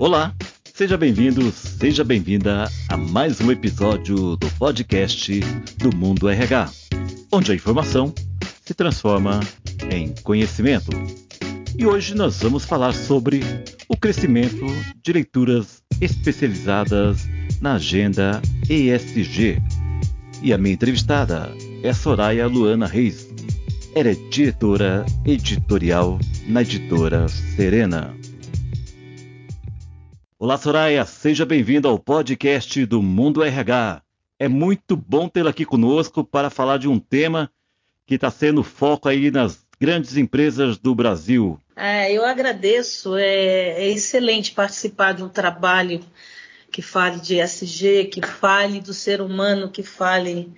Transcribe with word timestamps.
Olá, 0.00 0.34
seja 0.64 0.96
bem-vindo, 0.96 1.52
seja 1.52 2.02
bem-vinda 2.02 2.66
a 2.88 2.96
mais 2.96 3.38
um 3.38 3.52
episódio 3.52 4.34
do 4.34 4.50
podcast 4.52 5.40
do 5.76 5.94
Mundo 5.94 6.26
RH, 6.26 6.70
onde 7.30 7.52
a 7.52 7.54
informação 7.54 8.10
se 8.64 8.72
transforma 8.72 9.40
em 9.92 10.14
conhecimento. 10.22 10.90
E 11.78 11.84
hoje 11.84 12.14
nós 12.14 12.40
vamos 12.40 12.64
falar 12.64 12.94
sobre 12.94 13.42
o 13.90 13.94
crescimento 13.94 14.64
de 15.04 15.12
leituras 15.12 15.82
especializadas 16.00 17.28
na 17.60 17.74
agenda 17.74 18.40
ESG. 18.70 19.60
E 20.42 20.50
a 20.50 20.56
minha 20.56 20.72
entrevistada 20.72 21.54
é 21.82 21.92
Soraya 21.92 22.46
Luana 22.46 22.86
Reis. 22.86 23.28
Ela 23.94 24.12
é 24.12 24.14
diretora 24.30 25.04
editorial 25.26 26.18
na 26.48 26.62
editora 26.62 27.28
Serena. 27.28 28.18
Olá, 30.42 30.56
Soraya, 30.56 31.04
seja 31.04 31.44
bem-vinda 31.44 31.86
ao 31.86 31.98
podcast 31.98 32.86
do 32.86 33.02
Mundo 33.02 33.44
RH. 33.44 34.00
É 34.38 34.48
muito 34.48 34.96
bom 34.96 35.28
tê-la 35.28 35.50
aqui 35.50 35.66
conosco 35.66 36.24
para 36.24 36.48
falar 36.48 36.78
de 36.78 36.88
um 36.88 36.98
tema 36.98 37.52
que 38.06 38.14
está 38.14 38.30
sendo 38.30 38.62
foco 38.62 39.06
aí 39.06 39.30
nas 39.30 39.66
grandes 39.78 40.16
empresas 40.16 40.78
do 40.78 40.94
Brasil. 40.94 41.60
É, 41.76 42.10
eu 42.10 42.24
agradeço, 42.24 43.16
é, 43.16 43.82
é 43.82 43.88
excelente 43.90 44.52
participar 44.52 45.12
de 45.12 45.22
um 45.22 45.28
trabalho 45.28 46.00
que 46.72 46.80
fale 46.80 47.20
de 47.20 47.38
SG, 47.38 48.06
que 48.06 48.26
fale 48.26 48.80
do 48.80 48.94
ser 48.94 49.20
humano, 49.20 49.70
que 49.70 49.82
fale 49.82 50.50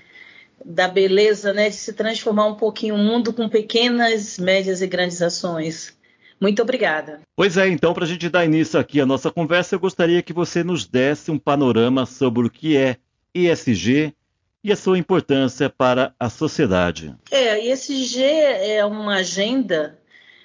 da 0.65 0.87
beleza, 0.87 1.53
né, 1.53 1.69
de 1.69 1.75
se 1.75 1.93
transformar 1.93 2.47
um 2.47 2.55
pouquinho 2.55 2.95
o 2.95 2.99
mundo 2.99 3.33
com 3.33 3.49
pequenas, 3.49 4.39
médias 4.39 4.81
e 4.81 4.87
grandes 4.87 5.21
ações. 5.21 6.01
Muito 6.43 6.61
obrigada. 6.61 7.21
Pois 7.37 7.57
é, 7.57 7.69
então, 7.69 7.95
para 7.95 8.03
a 8.03 8.09
gente 8.09 8.29
dar 8.29 8.45
início 8.45 8.77
aqui 8.81 9.01
à 9.01 9.07
nossa 9.07 9.31
conversa, 9.31 9.77
eu 9.77 9.79
gostaria 9.79 10.21
que 10.21 10.33
você 10.33 10.65
nos 10.65 10.85
desse 10.85 11.31
um 11.31 11.39
panorama 11.39 12.05
sobre 12.05 12.45
o 12.45 12.51
que 12.51 12.77
é 12.77 12.97
ESG 13.33 14.13
e 14.65 14.73
a 14.73 14.77
sua 14.77 14.99
importância 14.99 15.71
para 15.71 16.13
a 16.19 16.29
sociedade. 16.29 17.15
É, 17.31 17.65
ESG 17.65 18.21
é 18.25 18.85
uma 18.85 19.19
agenda 19.19 19.97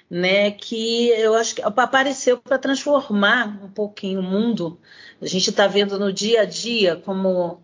né, 0.08 0.52
que 0.52 1.08
eu 1.08 1.34
acho 1.34 1.56
que 1.56 1.62
apareceu 1.62 2.38
para 2.38 2.58
transformar 2.58 3.58
um 3.60 3.68
pouquinho 3.68 4.20
o 4.20 4.22
mundo. 4.22 4.78
A 5.20 5.26
gente 5.26 5.50
está 5.50 5.66
vendo 5.66 5.98
no 5.98 6.12
dia 6.12 6.42
a 6.42 6.44
dia 6.44 6.94
como 6.94 7.60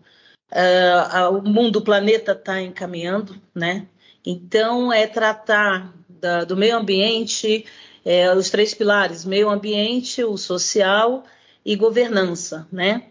uh, 0.51 1.37
o 1.37 1.41
mundo, 1.41 1.77
o 1.77 1.83
planeta 1.85 2.33
está 2.33 2.61
encaminhando, 2.61 3.33
né? 3.55 3.87
Então, 4.25 4.91
é 4.91 5.07
tratar 5.07 5.93
da, 6.09 6.43
do 6.43 6.57
meio 6.57 6.75
ambiente, 6.75 7.65
é, 8.05 8.31
os 8.33 8.51
três 8.51 8.73
pilares, 8.73 9.25
meio 9.25 9.49
ambiente, 9.49 10.23
o 10.23 10.37
social 10.37 11.25
e 11.65 11.75
governança, 11.75 12.67
né? 12.71 13.07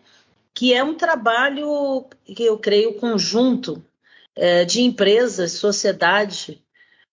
Que 0.54 0.72
é 0.72 0.84
um 0.84 0.94
trabalho 0.94 2.06
que 2.24 2.44
eu 2.44 2.56
creio 2.56 2.94
conjunto 2.94 3.84
é, 4.36 4.64
de 4.64 4.82
empresas, 4.82 5.52
sociedade, 5.52 6.62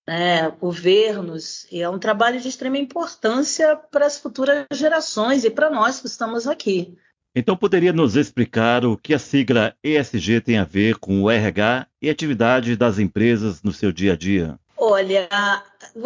né, 0.08 0.50
governos, 0.50 1.66
e 1.72 1.82
é 1.82 1.90
um 1.90 2.00
trabalho 2.00 2.40
de 2.40 2.48
extrema 2.48 2.78
importância 2.78 3.76
para 3.76 4.06
as 4.06 4.20
futuras 4.20 4.66
gerações 4.74 5.44
e 5.44 5.50
para 5.50 5.70
nós 5.70 6.00
que 6.00 6.08
estamos 6.08 6.48
aqui. 6.48 6.98
Então, 7.34 7.56
poderia 7.56 7.94
nos 7.94 8.16
explicar 8.16 8.86
o 8.86 8.98
que 8.98 9.14
a 9.14 9.20
sigla 9.20 9.74
ESG 9.82 10.42
tem 10.42 10.58
a 10.58 10.66
ver 10.66 10.98
com 10.98 11.22
o 11.22 11.32
RH 11.32 11.88
e 12.02 12.10
atividade 12.10 12.76
das 12.76 13.00
empresas 13.00 13.64
no 13.64 13.72
seu 13.72 13.92
dia 13.92 14.14
a 14.14 14.18
dia? 14.18 14.60
Olha, 14.84 15.30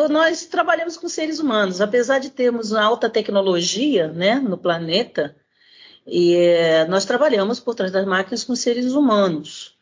nós 0.09 0.48
trabalhamos 0.48 0.98
com 0.98 1.08
seres 1.08 1.40
humanos, 1.40 1.80
apesar 1.80 2.20
de 2.20 2.30
termos 2.30 2.73
alta 2.73 3.09
tecnologia 3.09 4.09
né, 4.09 4.36
no 4.36 4.58
planeta, 4.58 5.34
e 6.06 6.36
eh, 6.36 6.86
nós 6.90 7.06
trabalhamos 7.06 7.58
por 7.58 7.73
trás 7.73 7.90
das 7.90 8.06
máquinas 8.06 8.44
com 8.44 8.53
seres 8.53 8.92
humanos. 8.92 9.78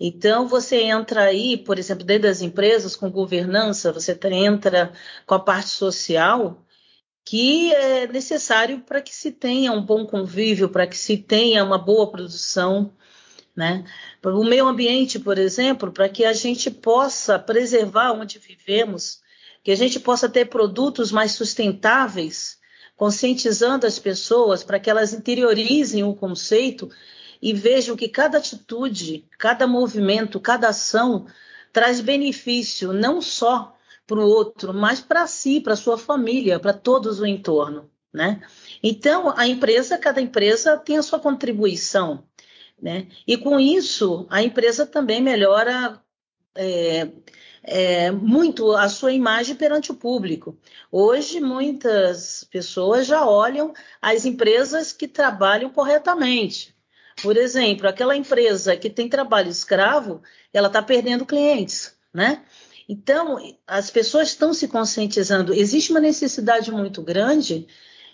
Então, 0.00 0.48
você 0.48 0.82
entra 0.82 1.22
aí, 1.22 1.56
por 1.56 1.78
exemplo, 1.78 2.04
dentro 2.04 2.24
das 2.24 2.42
empresas, 2.42 2.96
com 2.96 3.08
governança, 3.08 3.92
você 3.92 4.18
entra 4.32 4.92
com 5.24 5.34
a 5.36 5.40
parte 5.40 5.68
social, 5.68 6.60
que 7.24 7.72
é 7.72 8.08
necessário 8.08 8.80
para 8.80 9.00
que 9.00 9.14
se 9.14 9.30
tenha 9.30 9.70
um 9.70 9.80
bom 9.80 10.04
convívio, 10.06 10.68
para 10.68 10.88
que 10.88 10.98
se 10.98 11.18
tenha 11.18 11.62
uma 11.62 11.78
boa 11.78 12.10
produção, 12.10 12.92
né? 13.56 13.84
O 14.22 14.44
meio 14.44 14.66
ambiente, 14.66 15.18
por 15.18 15.38
exemplo, 15.38 15.92
para 15.92 16.08
que 16.08 16.24
a 16.24 16.32
gente 16.32 16.70
possa 16.70 17.38
preservar 17.38 18.12
onde 18.12 18.38
vivemos, 18.38 19.20
que 19.62 19.70
a 19.70 19.76
gente 19.76 20.00
possa 20.00 20.28
ter 20.28 20.46
produtos 20.46 21.12
mais 21.12 21.32
sustentáveis, 21.32 22.58
conscientizando 22.96 23.86
as 23.86 23.98
pessoas 23.98 24.62
para 24.62 24.78
que 24.78 24.90
elas 24.90 25.12
interiorizem 25.12 26.04
o 26.04 26.14
conceito 26.14 26.90
e 27.40 27.52
vejam 27.52 27.96
que 27.96 28.08
cada 28.08 28.38
atitude, 28.38 29.26
cada 29.38 29.66
movimento, 29.66 30.40
cada 30.40 30.68
ação 30.68 31.26
traz 31.72 32.00
benefício 32.00 32.92
não 32.92 33.20
só 33.20 33.74
para 34.06 34.18
o 34.18 34.28
outro, 34.28 34.72
mas 34.72 35.00
para 35.00 35.26
si, 35.26 35.60
para 35.60 35.76
sua 35.76 35.98
família, 35.98 36.60
para 36.60 36.72
todos 36.72 37.20
o 37.20 37.26
entorno, 37.26 37.90
né? 38.12 38.42
Então, 38.82 39.32
a 39.36 39.46
empresa, 39.46 39.98
cada 39.98 40.20
empresa 40.20 40.76
tem 40.76 40.98
a 40.98 41.02
sua 41.02 41.18
contribuição, 41.18 42.22
né? 42.80 43.08
E 43.26 43.36
com 43.36 43.58
isso, 43.58 44.26
a 44.30 44.42
empresa 44.42 44.86
também 44.86 45.22
melhora 45.22 46.00
é, 46.56 47.08
é, 47.62 48.10
muito 48.10 48.72
a 48.72 48.88
sua 48.88 49.12
imagem 49.12 49.56
perante 49.56 49.90
o 49.90 49.96
público. 49.96 50.58
Hoje, 50.92 51.40
muitas 51.40 52.44
pessoas 52.44 53.06
já 53.06 53.26
olham 53.26 53.72
as 54.00 54.24
empresas 54.24 54.92
que 54.92 55.08
trabalham 55.08 55.70
corretamente. 55.70 56.74
Por 57.22 57.36
exemplo, 57.36 57.88
aquela 57.88 58.16
empresa 58.16 58.76
que 58.76 58.90
tem 58.90 59.08
trabalho 59.08 59.48
escravo, 59.48 60.22
ela 60.52 60.66
está 60.66 60.82
perdendo 60.82 61.24
clientes, 61.24 61.96
né? 62.12 62.42
Então, 62.88 63.38
as 63.66 63.90
pessoas 63.90 64.28
estão 64.28 64.52
se 64.52 64.68
conscientizando. 64.68 65.54
Existe 65.54 65.90
uma 65.90 66.00
necessidade 66.00 66.70
muito 66.70 67.00
grande 67.00 67.66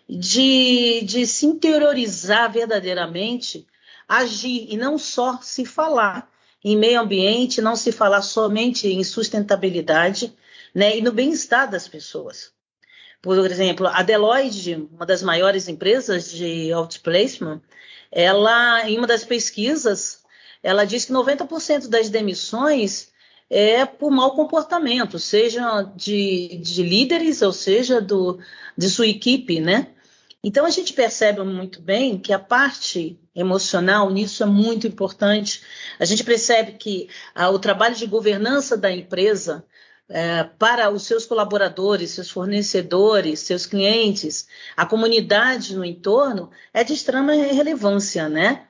de, 0.09 1.03
de 1.03 1.26
se 1.26 1.47
interiorizar 1.47 2.53
verdadeiramente, 2.53 3.66
agir 4.10 4.66
e 4.69 4.76
não 4.76 4.98
só 4.98 5.38
se 5.41 5.65
falar 5.65 6.28
em 6.65 6.76
meio 6.76 7.00
ambiente, 7.00 7.62
não 7.62 7.76
se 7.76 7.93
falar 7.93 8.22
somente 8.22 8.88
em 8.88 9.04
sustentabilidade 9.04 10.34
né, 10.75 10.98
e 10.98 11.00
no 11.00 11.12
bem-estar 11.12 11.71
das 11.71 11.87
pessoas. 11.87 12.50
Por 13.22 13.38
exemplo, 13.38 13.87
a 13.87 14.03
Deloitte, 14.03 14.88
uma 14.93 15.06
das 15.06 15.22
maiores 15.22 15.69
empresas 15.69 16.32
de 16.32 16.72
outplacement, 16.72 17.62
ela, 18.10 18.88
em 18.88 18.99
uma 18.99 19.06
das 19.06 19.25
pesquisas, 19.25 20.22
ela 20.60 20.84
diz 20.84 21.04
que 21.04 21.12
90% 21.12 21.87
das 21.87 22.09
demissões 22.09 23.12
é 23.49 23.84
por 23.84 24.10
mau 24.10 24.34
comportamento, 24.34 25.19
seja 25.19 25.82
de, 25.94 26.59
de 26.59 26.82
líderes, 26.82 27.43
ou 27.43 27.53
seja, 27.53 28.00
do, 28.00 28.38
de 28.76 28.91
sua 28.91 29.06
equipe, 29.06 29.60
né? 29.60 29.88
Então 30.42 30.64
a 30.64 30.70
gente 30.70 30.94
percebe 30.94 31.42
muito 31.42 31.82
bem 31.82 32.18
que 32.18 32.32
a 32.32 32.38
parte 32.38 33.20
emocional 33.34 34.10
nisso 34.10 34.42
é 34.42 34.46
muito 34.46 34.86
importante. 34.86 35.62
A 35.98 36.04
gente 36.04 36.24
percebe 36.24 36.72
que 36.72 37.08
ah, 37.34 37.50
o 37.50 37.58
trabalho 37.58 37.94
de 37.94 38.06
governança 38.06 38.76
da 38.76 38.90
empresa 38.90 39.64
é, 40.08 40.42
para 40.44 40.90
os 40.90 41.04
seus 41.04 41.24
colaboradores, 41.26 42.10
seus 42.10 42.30
fornecedores, 42.30 43.40
seus 43.40 43.64
clientes, 43.66 44.48
a 44.76 44.84
comunidade 44.84 45.76
no 45.76 45.84
entorno 45.84 46.50
é 46.74 46.82
de 46.82 46.94
extrema 46.94 47.32
relevância, 47.32 48.28
né? 48.28 48.66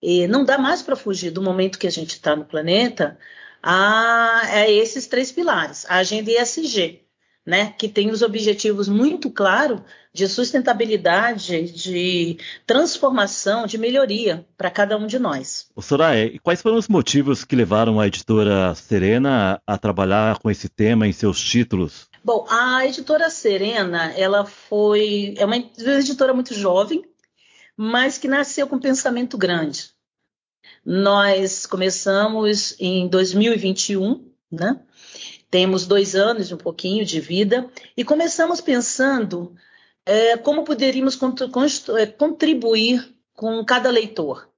E 0.00 0.26
não 0.28 0.44
dá 0.44 0.56
mais 0.56 0.82
para 0.82 0.96
fugir 0.96 1.30
do 1.30 1.42
momento 1.42 1.78
que 1.78 1.86
a 1.86 1.90
gente 1.90 2.12
está 2.12 2.34
no 2.36 2.44
planeta, 2.44 3.18
a, 3.62 4.40
a 4.46 4.70
esses 4.70 5.06
três 5.06 5.32
pilares, 5.32 5.84
a 5.88 5.96
agenda 5.96 6.30
ESG, 6.30 7.07
né, 7.48 7.72
que 7.78 7.88
tem 7.88 8.10
os 8.10 8.20
objetivos 8.20 8.88
muito 8.88 9.30
claros 9.30 9.80
de 10.12 10.28
sustentabilidade, 10.28 11.72
de 11.72 12.36
transformação, 12.66 13.66
de 13.66 13.78
melhoria 13.78 14.46
para 14.54 14.70
cada 14.70 14.98
um 14.98 15.06
de 15.06 15.18
nós. 15.18 15.66
O 15.74 15.80
Soraya, 15.80 16.26
e 16.26 16.38
quais 16.38 16.60
foram 16.60 16.76
os 16.76 16.88
motivos 16.88 17.44
que 17.44 17.56
levaram 17.56 17.98
a 17.98 18.06
editora 18.06 18.74
Serena 18.74 19.62
a 19.66 19.78
trabalhar 19.78 20.38
com 20.40 20.50
esse 20.50 20.68
tema 20.68 21.08
em 21.08 21.12
seus 21.12 21.40
títulos? 21.40 22.10
Bom, 22.22 22.46
a 22.50 22.84
editora 22.84 23.30
Serena, 23.30 24.12
ela 24.12 24.44
foi 24.44 25.34
é 25.38 25.46
uma 25.46 25.56
editora 25.56 26.34
muito 26.34 26.52
jovem, 26.52 27.02
mas 27.74 28.18
que 28.18 28.28
nasceu 28.28 28.68
com 28.68 28.76
um 28.76 28.80
pensamento 28.80 29.38
grande. 29.38 29.88
Nós 30.84 31.64
começamos 31.64 32.76
em 32.78 33.08
2021, 33.08 34.30
né? 34.52 34.82
Temos 35.50 35.86
dois 35.86 36.14
anos 36.14 36.50
e 36.50 36.54
um 36.54 36.58
pouquinho 36.58 37.04
de 37.04 37.20
vida 37.20 37.70
e 37.96 38.04
começamos 38.04 38.60
pensando 38.60 39.54
é, 40.04 40.36
como 40.36 40.64
poderíamos 40.64 41.18
é, 41.96 42.06
contribuir 42.06 43.14
com 43.34 43.64
cada 43.64 43.90
leitor. 43.90 44.48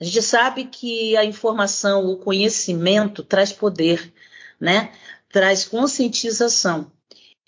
A 0.00 0.04
gente 0.04 0.22
sabe 0.22 0.64
que 0.64 1.16
a 1.16 1.24
informação, 1.24 2.06
o 2.06 2.16
conhecimento 2.16 3.22
traz 3.24 3.52
poder, 3.52 4.12
né? 4.60 4.92
Traz 5.28 5.64
conscientização. 5.64 6.92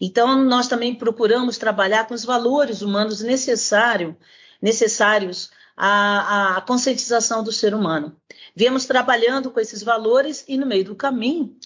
Então, 0.00 0.42
nós 0.44 0.66
também 0.66 0.94
procuramos 0.94 1.58
trabalhar 1.58 2.08
com 2.08 2.14
os 2.14 2.24
valores 2.24 2.82
humanos 2.82 3.20
necessários 3.20 4.14
necessários 4.60 5.50
à, 5.76 6.56
à 6.56 6.60
conscientização 6.60 7.42
do 7.42 7.52
ser 7.52 7.74
humano. 7.74 8.16
Viemos 8.54 8.84
trabalhando 8.84 9.50
com 9.50 9.60
esses 9.60 9.82
valores 9.82 10.44
e 10.46 10.56
no 10.56 10.66
meio 10.66 10.84
do 10.84 10.94
caminho, 10.94 11.56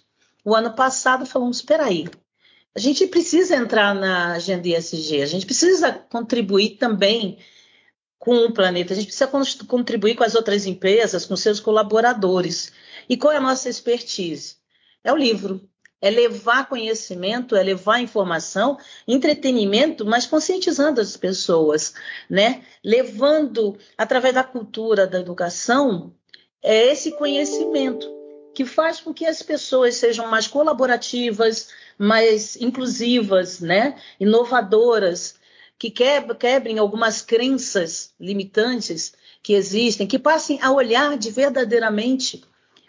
o 0.44 0.54
ano 0.54 0.74
passado 0.74 1.24
falamos, 1.24 1.58
espera 1.58 1.84
aí, 1.84 2.06
a 2.76 2.78
gente 2.78 3.06
precisa 3.06 3.56
entrar 3.56 3.94
na 3.94 4.32
agenda 4.32 4.68
ISG, 4.68 5.22
a 5.22 5.26
gente 5.26 5.46
precisa 5.46 5.92
contribuir 5.92 6.76
também 6.76 7.38
com 8.18 8.36
o 8.46 8.52
planeta, 8.52 8.92
a 8.92 8.96
gente 8.96 9.06
precisa 9.06 9.30
contribuir 9.66 10.16
com 10.16 10.24
as 10.24 10.34
outras 10.34 10.66
empresas, 10.66 11.24
com 11.24 11.36
seus 11.36 11.60
colaboradores. 11.60 12.72
E 13.08 13.16
qual 13.16 13.32
é 13.32 13.36
a 13.36 13.40
nossa 13.40 13.68
expertise? 13.68 14.56
É 15.04 15.12
o 15.12 15.16
livro, 15.16 15.60
é 16.00 16.10
levar 16.10 16.68
conhecimento, 16.68 17.54
é 17.54 17.62
levar 17.62 18.00
informação, 18.00 18.76
entretenimento, 19.06 20.04
mas 20.04 20.26
conscientizando 20.26 21.00
as 21.00 21.16
pessoas, 21.16 21.94
né? 22.28 22.64
Levando 22.82 23.78
através 23.96 24.34
da 24.34 24.42
cultura, 24.42 25.06
da 25.06 25.20
educação, 25.20 26.12
é 26.62 26.92
esse 26.92 27.12
conhecimento 27.12 28.23
que 28.54 28.64
faz 28.64 29.00
com 29.00 29.12
que 29.12 29.26
as 29.26 29.42
pessoas 29.42 29.96
sejam 29.96 30.26
mais 30.28 30.46
colaborativas, 30.46 31.68
mais 31.98 32.56
inclusivas, 32.56 33.60
né? 33.60 33.96
inovadoras, 34.18 35.34
que 35.78 35.90
quebrem 35.90 36.78
algumas 36.78 37.20
crenças 37.20 38.14
limitantes 38.18 39.12
que 39.42 39.52
existem, 39.52 40.06
que 40.06 40.18
passem 40.18 40.58
a 40.62 40.72
olhar 40.72 41.18
de 41.18 41.30
verdadeiramente 41.30 42.42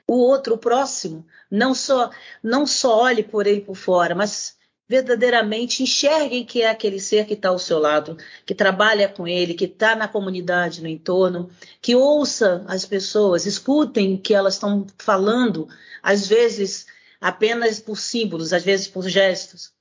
o 0.07 0.15
outro, 0.15 0.53
o 0.53 0.57
próximo, 0.57 1.25
não 1.49 1.73
só 1.73 2.11
não 2.43 2.65
só 2.65 2.99
olhe 3.01 3.23
por 3.23 3.47
ele 3.47 3.61
por 3.61 3.75
fora, 3.75 4.13
mas 4.13 4.54
verdadeiramente 4.87 5.81
enxerguem 5.81 6.45
que 6.45 6.61
é 6.61 6.69
aquele 6.69 6.99
ser 6.99 7.25
que 7.25 7.33
está 7.33 7.49
ao 7.49 7.57
seu 7.57 7.79
lado, 7.79 8.17
que 8.45 8.53
trabalha 8.53 9.09
com 9.09 9.27
ele, 9.27 9.55
que 9.55 9.65
está 9.65 9.95
na 9.95 10.07
comunidade, 10.07 10.81
no 10.81 10.87
entorno, 10.87 11.49
que 11.81 11.95
ouça 11.95 12.63
as 12.67 12.85
pessoas, 12.85 13.45
escutem 13.45 14.15
o 14.15 14.19
que 14.19 14.33
elas 14.33 14.53
estão 14.53 14.85
falando, 14.97 15.67
às 16.03 16.27
vezes 16.27 16.85
apenas 17.19 17.79
por 17.79 17.97
símbolos, 17.97 18.53
às 18.53 18.63
vezes 18.63 18.87
por 18.87 19.07
gestos. 19.07 19.73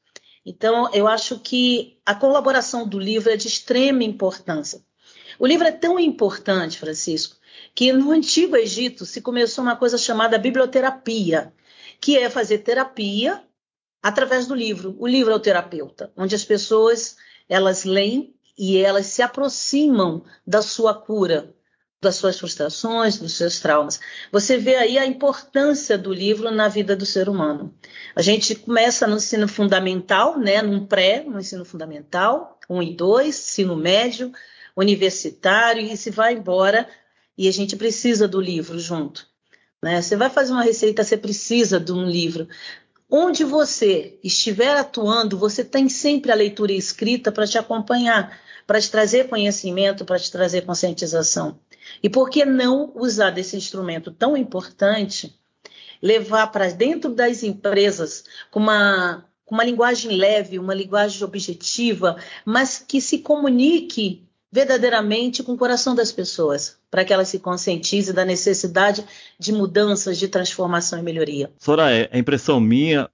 Então, 0.46 0.90
eu 0.92 1.06
acho 1.06 1.38
que 1.38 1.98
a 2.04 2.14
colaboração 2.14 2.86
do 2.86 2.98
livro 2.98 3.30
é 3.30 3.36
de 3.36 3.48
extrema 3.48 4.04
importância. 4.04 4.82
O 5.38 5.46
livro 5.46 5.66
é 5.66 5.72
tão 5.72 5.98
importante, 5.98 6.78
Francisco, 6.78 7.36
que 7.74 7.92
no 7.92 8.10
Antigo 8.10 8.56
Egito 8.56 9.04
se 9.04 9.20
começou 9.20 9.64
uma 9.64 9.76
coisa 9.76 9.98
chamada 9.98 10.38
biblioterapia, 10.38 11.52
que 12.00 12.16
é 12.16 12.30
fazer 12.30 12.58
terapia 12.58 13.42
através 14.04 14.46
do 14.46 14.54
livro. 14.54 14.94
O 14.98 15.06
livro 15.06 15.32
é 15.32 15.34
o 15.34 15.40
terapeuta, 15.40 16.12
onde 16.14 16.34
as 16.34 16.44
pessoas 16.44 17.16
elas 17.48 17.84
leem 17.84 18.34
e 18.56 18.76
elas 18.76 19.06
se 19.06 19.22
aproximam 19.22 20.22
da 20.46 20.60
sua 20.60 20.92
cura, 20.92 21.54
das 22.02 22.16
suas 22.16 22.38
frustrações, 22.38 23.18
dos 23.18 23.32
seus 23.32 23.60
traumas. 23.60 23.98
Você 24.30 24.58
vê 24.58 24.76
aí 24.76 24.98
a 24.98 25.06
importância 25.06 25.96
do 25.96 26.12
livro 26.12 26.50
na 26.50 26.68
vida 26.68 26.94
do 26.94 27.06
ser 27.06 27.30
humano. 27.30 27.74
A 28.14 28.20
gente 28.20 28.54
começa 28.54 29.06
no 29.06 29.16
ensino 29.16 29.48
fundamental, 29.48 30.38
né, 30.38 30.60
num 30.60 30.84
pré, 30.84 31.24
no 31.26 31.40
ensino 31.40 31.64
fundamental, 31.64 32.60
um 32.68 32.82
e 32.82 32.94
dois, 32.94 33.38
ensino 33.38 33.74
médio, 33.74 34.30
universitário, 34.76 35.80
e 35.80 35.96
se 35.96 36.10
vai 36.10 36.34
embora 36.34 36.86
e 37.38 37.48
a 37.48 37.52
gente 37.52 37.74
precisa 37.74 38.28
do 38.28 38.38
livro 38.38 38.78
junto. 38.78 39.26
Né? 39.82 40.00
Você 40.00 40.16
vai 40.16 40.30
fazer 40.30 40.52
uma 40.52 40.62
receita, 40.62 41.04
você 41.04 41.16
precisa 41.16 41.78
de 41.78 41.92
um 41.92 42.06
livro. 42.06 42.48
Onde 43.16 43.44
você 43.44 44.18
estiver 44.24 44.76
atuando, 44.76 45.38
você 45.38 45.62
tem 45.62 45.88
sempre 45.88 46.32
a 46.32 46.34
leitura 46.34 46.72
escrita 46.72 47.30
para 47.30 47.46
te 47.46 47.56
acompanhar, 47.56 48.40
para 48.66 48.80
te 48.80 48.90
trazer 48.90 49.28
conhecimento, 49.28 50.04
para 50.04 50.18
te 50.18 50.32
trazer 50.32 50.62
conscientização. 50.62 51.60
E 52.02 52.10
por 52.10 52.28
que 52.28 52.44
não 52.44 52.90
usar 52.96 53.30
desse 53.30 53.56
instrumento 53.56 54.10
tão 54.10 54.36
importante, 54.36 55.38
levar 56.02 56.48
para 56.48 56.68
dentro 56.72 57.14
das 57.14 57.44
empresas 57.44 58.24
com 58.50 58.58
uma, 58.58 59.24
com 59.46 59.54
uma 59.54 59.64
linguagem 59.64 60.16
leve, 60.16 60.58
uma 60.58 60.74
linguagem 60.74 61.22
objetiva, 61.22 62.16
mas 62.44 62.80
que 62.80 63.00
se 63.00 63.18
comunique 63.18 64.28
verdadeiramente 64.54 65.42
com 65.42 65.54
o 65.54 65.58
coração 65.58 65.96
das 65.96 66.12
pessoas, 66.12 66.78
para 66.88 67.04
que 67.04 67.12
elas 67.12 67.26
se 67.26 67.40
conscientizem 67.40 68.14
da 68.14 68.24
necessidade 68.24 69.04
de 69.36 69.52
mudanças, 69.52 70.16
de 70.16 70.28
transformação 70.28 70.96
e 70.96 71.02
melhoria. 71.02 71.50
Soraya, 71.58 72.08
é 72.12 72.16
impressão 72.20 72.60
minha, 72.60 73.10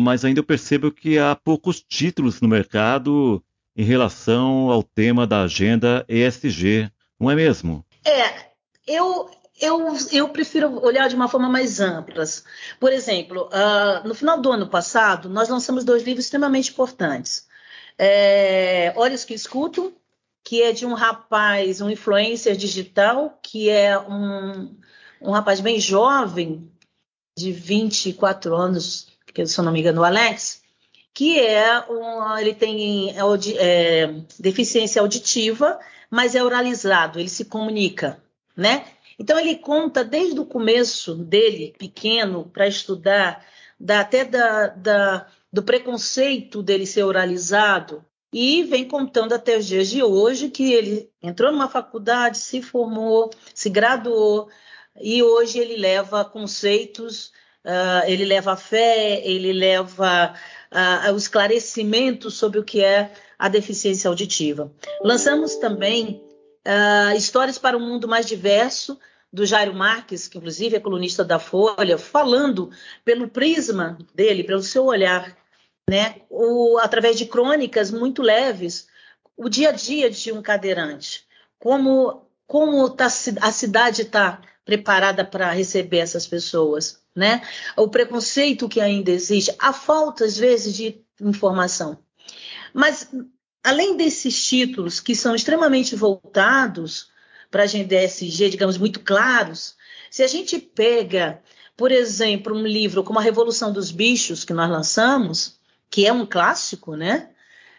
mas 0.00 0.24
ainda 0.24 0.40
eu 0.40 0.44
percebo 0.44 0.90
que 0.90 1.18
há 1.18 1.36
poucos 1.36 1.82
títulos 1.82 2.40
no 2.40 2.48
mercado 2.48 3.44
em 3.76 3.84
relação 3.84 4.70
ao 4.70 4.82
tema 4.82 5.26
da 5.26 5.42
agenda 5.42 6.06
ESG, 6.08 6.90
não 7.20 7.30
é 7.30 7.34
mesmo? 7.34 7.84
É, 8.02 8.46
eu, 8.86 9.28
eu, 9.60 9.94
eu 10.10 10.30
prefiro 10.30 10.82
olhar 10.82 11.06
de 11.06 11.14
uma 11.14 11.28
forma 11.28 11.50
mais 11.50 11.80
ampla. 11.80 12.24
Por 12.80 12.94
exemplo, 12.94 13.50
uh, 13.52 14.08
no 14.08 14.14
final 14.14 14.40
do 14.40 14.50
ano 14.50 14.66
passado, 14.66 15.28
nós 15.28 15.50
lançamos 15.50 15.84
dois 15.84 16.02
livros 16.02 16.24
extremamente 16.24 16.70
importantes. 16.70 17.46
É, 17.98 18.94
Olhos 18.96 19.22
que 19.26 19.34
Escutam 19.34 19.92
que 20.48 20.62
é 20.62 20.72
de 20.72 20.86
um 20.86 20.94
rapaz, 20.94 21.82
um 21.82 21.90
influencer 21.90 22.56
digital, 22.56 23.38
que 23.42 23.68
é 23.68 23.98
um, 23.98 24.74
um 25.20 25.30
rapaz 25.30 25.60
bem 25.60 25.78
jovem, 25.78 26.72
de 27.36 27.52
24 27.52 28.56
anos, 28.56 29.08
que 29.26 29.44
se 29.44 29.60
eu 29.60 29.62
não 29.62 29.70
me 29.70 29.80
engano, 29.80 30.00
o 30.00 30.04
Alex, 30.04 30.62
que 31.12 31.38
é 31.38 31.84
um, 31.90 32.38
ele 32.38 32.54
tem 32.54 33.10
é, 33.10 33.20
é, 33.58 34.14
deficiência 34.40 35.02
auditiva, 35.02 35.78
mas 36.10 36.34
é 36.34 36.42
oralizado, 36.42 37.20
ele 37.20 37.28
se 37.28 37.44
comunica, 37.44 38.18
né? 38.56 38.86
Então 39.18 39.38
ele 39.38 39.54
conta 39.54 40.02
desde 40.02 40.40
o 40.40 40.46
começo 40.46 41.14
dele, 41.14 41.74
pequeno, 41.78 42.48
para 42.50 42.66
estudar, 42.66 43.44
da, 43.78 44.00
até 44.00 44.24
da, 44.24 44.68
da, 44.68 45.26
do 45.52 45.62
preconceito 45.62 46.62
dele 46.62 46.86
ser 46.86 47.02
oralizado, 47.02 48.02
e 48.32 48.62
vem 48.64 48.86
contando 48.86 49.32
até 49.32 49.56
os 49.56 49.66
dias 49.66 49.88
de 49.88 50.02
hoje 50.02 50.50
que 50.50 50.72
ele 50.72 51.10
entrou 51.22 51.50
numa 51.50 51.68
faculdade, 51.68 52.38
se 52.38 52.60
formou, 52.60 53.30
se 53.54 53.70
graduou 53.70 54.48
e 55.00 55.22
hoje 55.22 55.58
ele 55.58 55.76
leva 55.76 56.24
conceitos, 56.24 57.28
uh, 57.64 58.06
ele 58.06 58.24
leva 58.24 58.56
fé, 58.56 59.22
ele 59.24 59.52
leva 59.52 60.34
uh, 60.72 61.12
o 61.12 61.16
esclarecimento 61.16 62.30
sobre 62.30 62.58
o 62.58 62.64
que 62.64 62.82
é 62.82 63.12
a 63.38 63.48
deficiência 63.48 64.08
auditiva. 64.08 64.72
Lançamos 65.02 65.56
também 65.56 66.22
uh, 66.66 67.16
Histórias 67.16 67.58
para 67.58 67.76
um 67.76 67.80
Mundo 67.80 68.08
Mais 68.08 68.26
Diverso, 68.26 68.98
do 69.32 69.44
Jairo 69.44 69.74
Marques, 69.74 70.26
que 70.26 70.38
inclusive 70.38 70.76
é 70.76 70.80
colunista 70.80 71.22
da 71.22 71.38
Folha, 71.38 71.98
falando 71.98 72.70
pelo 73.04 73.28
prisma 73.28 73.98
dele, 74.14 74.42
pelo 74.42 74.62
seu 74.62 74.86
olhar 74.86 75.36
né? 75.88 76.16
O, 76.28 76.78
através 76.78 77.16
de 77.16 77.26
crônicas 77.26 77.90
muito 77.90 78.20
leves, 78.20 78.86
o 79.36 79.48
dia 79.48 79.70
a 79.70 79.72
dia 79.72 80.10
de 80.10 80.30
um 80.32 80.42
cadeirante, 80.42 81.24
como 81.58 82.26
como 82.46 82.88
tá, 82.88 83.06
a 83.06 83.52
cidade 83.52 84.02
está 84.02 84.40
preparada 84.64 85.22
para 85.22 85.50
receber 85.50 85.98
essas 85.98 86.26
pessoas, 86.26 87.02
né? 87.14 87.42
O 87.76 87.88
preconceito 87.88 88.68
que 88.68 88.80
ainda 88.80 89.10
existe, 89.10 89.54
a 89.58 89.72
falta 89.72 90.24
às 90.24 90.36
vezes 90.36 90.74
de 90.74 91.02
informação. 91.20 91.98
Mas 92.72 93.10
além 93.62 93.96
desses 93.96 94.46
títulos 94.46 94.98
que 94.98 95.14
são 95.14 95.34
extremamente 95.34 95.94
voltados 95.94 97.10
para 97.50 97.64
a 97.64 97.66
gente 97.66 97.88
DSG, 97.88 98.48
digamos 98.48 98.78
muito 98.78 99.00
claros, 99.00 99.76
se 100.10 100.22
a 100.22 100.26
gente 100.26 100.58
pega, 100.58 101.42
por 101.76 101.92
exemplo, 101.92 102.54
um 102.56 102.66
livro 102.66 103.04
como 103.04 103.18
A 103.18 103.22
Revolução 103.22 103.72
dos 103.72 103.90
Bichos 103.90 104.42
que 104.42 104.54
nós 104.54 104.70
lançamos, 104.70 105.57
que 105.98 106.06
é 106.06 106.12
um 106.12 106.24
clássico, 106.24 106.94
né? 106.94 107.28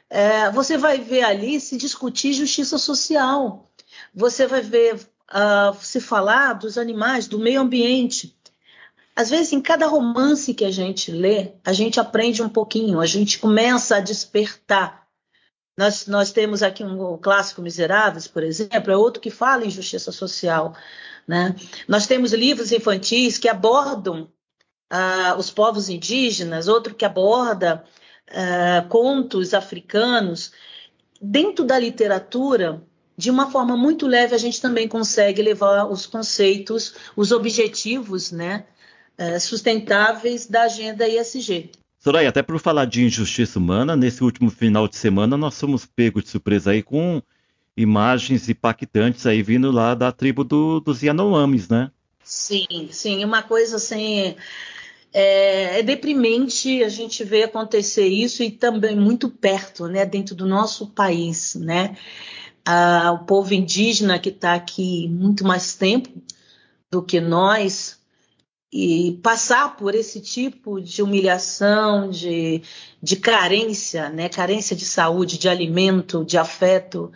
É, 0.09 0.51
você 0.51 0.77
vai 0.77 0.97
ver 0.97 1.23
ali 1.23 1.57
se 1.57 1.77
discutir 1.77 2.33
justiça 2.33 2.77
social. 2.77 3.71
Você 4.13 4.45
vai 4.45 4.59
ver 4.59 4.95
uh, 4.95 5.73
se 5.79 6.01
falar 6.01 6.51
dos 6.51 6.77
animais, 6.77 7.29
do 7.29 7.39
meio 7.39 7.61
ambiente. 7.61 8.37
Às 9.15 9.29
vezes, 9.29 9.53
em 9.53 9.61
cada 9.61 9.87
romance 9.87 10.53
que 10.53 10.65
a 10.65 10.69
gente 10.69 11.11
lê, 11.11 11.53
a 11.63 11.71
gente 11.71 11.97
aprende 11.97 12.43
um 12.43 12.49
pouquinho, 12.49 12.99
a 12.99 13.05
gente 13.05 13.39
começa 13.39 13.95
a 13.95 14.01
despertar. 14.01 15.07
Nós, 15.77 16.05
nós 16.05 16.33
temos 16.33 16.61
aqui 16.61 16.83
um, 16.83 17.17
clássico 17.17 17.61
Miseráveis, 17.61 18.27
por 18.27 18.43
exemplo, 18.43 18.91
é 18.91 18.97
outro 18.97 19.21
que 19.21 19.31
fala 19.31 19.65
em 19.65 19.71
justiça 19.71 20.11
social. 20.11 20.75
Né? 21.25 21.55
Nós 21.87 22.05
temos 22.05 22.33
livros 22.33 22.73
infantis 22.73 23.37
que 23.37 23.47
abordam 23.47 24.29
uh, 24.91 25.37
os 25.37 25.49
povos 25.49 25.87
indígenas, 25.87 26.67
outro 26.67 26.93
que 26.93 27.05
aborda 27.05 27.85
uh, 28.29 28.87
contos 28.87 29.53
africanos, 29.53 30.51
dentro 31.21 31.65
da 31.65 31.77
literatura, 31.77 32.81
de 33.17 33.29
uma 33.29 33.51
forma 33.51 33.75
muito 33.75 34.07
leve, 34.07 34.33
a 34.33 34.37
gente 34.37 34.61
também 34.61 34.87
consegue 34.87 35.41
levar 35.41 35.85
os 35.85 36.05
conceitos, 36.05 36.95
os 37.15 37.31
objetivos 37.31 38.31
né, 38.31 38.65
uh, 39.17 39.39
sustentáveis 39.39 40.47
da 40.47 40.63
agenda 40.63 41.07
ISG. 41.07 41.71
Soraya, 41.99 42.29
até 42.29 42.41
por 42.41 42.57
falar 42.59 42.85
de 42.85 43.03
injustiça 43.03 43.59
humana, 43.59 43.95
nesse 43.95 44.23
último 44.23 44.49
final 44.49 44.87
de 44.87 44.95
semana 44.95 45.35
nós 45.35 45.59
fomos 45.59 45.85
pegos 45.85 46.23
de 46.23 46.29
surpresa 46.29 46.71
aí 46.71 46.81
com 46.81 47.21
imagens 47.75 48.47
impactantes 48.47 49.25
aí 49.25 49.41
vindo 49.41 49.69
lá 49.69 49.93
da 49.93 50.11
tribo 50.11 50.45
do, 50.45 50.79
dos 50.79 51.03
Yanomamis, 51.03 51.67
né? 51.67 51.91
Sim, 52.23 52.89
sim, 52.91 53.25
uma 53.25 53.41
coisa 53.41 53.75
assim 53.75 54.35
é, 55.13 55.79
é, 55.79 55.83
deprimente 55.83 56.83
a 56.83 56.89
gente 56.89 57.23
ver 57.23 57.43
acontecer 57.43 58.07
isso 58.07 58.43
e 58.43 58.51
também 58.51 58.95
muito 58.95 59.29
perto, 59.29 59.87
né, 59.87 60.05
dentro 60.05 60.35
do 60.35 60.45
nosso 60.45 60.87
país, 60.87 61.55
né? 61.55 61.97
Ah, 62.65 63.11
o 63.13 63.25
povo 63.25 63.53
indígena 63.53 64.19
que 64.19 64.29
está 64.29 64.53
aqui 64.53 65.07
muito 65.09 65.43
mais 65.43 65.75
tempo 65.75 66.09
do 66.91 67.01
que 67.01 67.19
nós 67.19 67.98
e 68.71 69.19
passar 69.23 69.75
por 69.75 69.95
esse 69.95 70.19
tipo 70.19 70.79
de 70.79 71.01
humilhação, 71.01 72.09
de, 72.09 72.61
de 73.01 73.15
carência, 73.15 74.09
né? 74.09 74.29
Carência 74.29 74.75
de 74.75 74.85
saúde, 74.85 75.39
de 75.39 75.49
alimento, 75.49 76.23
de 76.23 76.37
afeto, 76.37 77.11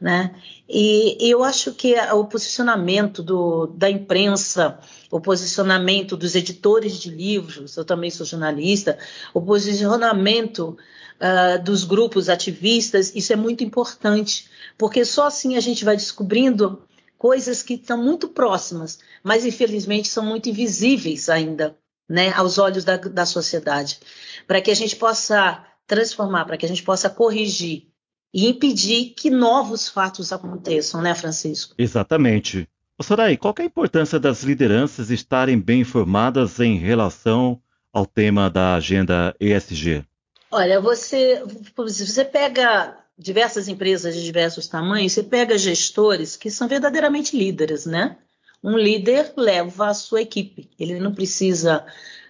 né? 0.00 0.34
E, 0.68 1.26
e 1.26 1.30
eu 1.30 1.42
acho 1.42 1.72
que 1.72 1.94
o 2.12 2.24
posicionamento 2.24 3.22
do, 3.22 3.66
da 3.66 3.90
imprensa, 3.90 4.78
o 5.10 5.20
posicionamento 5.20 6.16
dos 6.16 6.36
editores 6.36 6.98
de 6.98 7.10
livros, 7.10 7.76
eu 7.76 7.84
também 7.84 8.10
sou 8.10 8.24
jornalista, 8.24 8.96
o 9.34 9.42
posicionamento 9.42 10.76
uh, 11.20 11.62
dos 11.62 11.84
grupos 11.84 12.28
ativistas, 12.28 13.12
isso 13.14 13.32
é 13.32 13.36
muito 13.36 13.64
importante, 13.64 14.48
porque 14.78 15.04
só 15.04 15.26
assim 15.26 15.56
a 15.56 15.60
gente 15.60 15.84
vai 15.84 15.96
descobrindo 15.96 16.80
coisas 17.22 17.62
que 17.62 17.74
estão 17.74 18.02
muito 18.02 18.26
próximas, 18.26 18.98
mas 19.22 19.46
infelizmente 19.46 20.08
são 20.08 20.26
muito 20.26 20.48
invisíveis 20.48 21.28
ainda, 21.28 21.78
né, 22.08 22.32
aos 22.32 22.58
olhos 22.58 22.84
da, 22.84 22.96
da 22.96 23.24
sociedade, 23.24 24.00
para 24.44 24.60
que 24.60 24.72
a 24.72 24.74
gente 24.74 24.96
possa 24.96 25.64
transformar, 25.86 26.46
para 26.46 26.56
que 26.56 26.66
a 26.66 26.68
gente 26.68 26.82
possa 26.82 27.08
corrigir 27.08 27.86
e 28.34 28.48
impedir 28.48 29.14
que 29.16 29.30
novos 29.30 29.88
fatos 29.88 30.32
aconteçam, 30.32 31.00
né, 31.00 31.14
Francisco? 31.14 31.76
Exatamente. 31.78 32.68
Ô 32.98 33.04
Sorai, 33.04 33.36
qual 33.36 33.54
é 33.56 33.62
a 33.62 33.66
importância 33.66 34.18
das 34.18 34.42
lideranças 34.42 35.08
estarem 35.08 35.60
bem 35.60 35.82
informadas 35.82 36.58
em 36.58 36.76
relação 36.76 37.62
ao 37.92 38.04
tema 38.04 38.50
da 38.50 38.74
agenda 38.74 39.32
ESG? 39.38 40.04
Olha, 40.50 40.80
você, 40.80 41.40
você 41.76 42.24
pega 42.24 42.98
diversas 43.18 43.68
empresas 43.68 44.14
de 44.14 44.22
diversos 44.22 44.66
tamanhos, 44.66 45.12
você 45.12 45.22
pega 45.22 45.58
gestores 45.58 46.36
que 46.36 46.50
são 46.50 46.66
verdadeiramente 46.66 47.36
líderes, 47.36 47.86
né? 47.86 48.16
Um 48.62 48.76
líder 48.76 49.32
leva 49.36 49.88
a 49.88 49.94
sua 49.94 50.22
equipe, 50.22 50.70
ele 50.78 50.98
não 50.98 51.14
precisa 51.14 51.84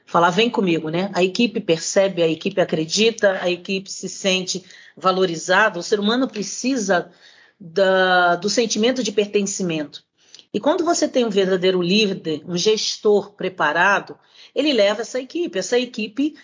falar, 0.06 0.30
vem 0.30 0.50
comigo, 0.50 0.88
né? 0.88 1.10
A 1.14 1.22
equipe 1.22 1.60
percebe, 1.60 2.22
a 2.22 2.28
equipe 2.28 2.60
acredita, 2.60 3.38
a 3.40 3.50
equipe 3.50 3.90
se 3.90 4.08
sente 4.08 4.64
valorizada. 4.96 5.78
O 5.78 5.82
ser 5.82 6.00
humano 6.00 6.28
precisa 6.28 7.10
da, 7.58 8.36
do 8.36 8.50
sentimento 8.50 9.02
de 9.02 9.12
pertencimento. 9.12 10.04
E 10.52 10.60
quando 10.60 10.84
você 10.84 11.08
tem 11.08 11.24
um 11.24 11.30
verdadeiro 11.30 11.80
líder, 11.80 12.42
um 12.46 12.56
gestor 12.56 13.32
preparado, 13.32 14.18
ele 14.54 14.72
leva 14.72 15.00
essa 15.00 15.18
equipe, 15.18 15.58
essa 15.58 15.78
equipe 15.78 16.34